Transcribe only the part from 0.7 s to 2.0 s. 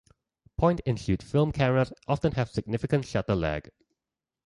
and shoot film cameras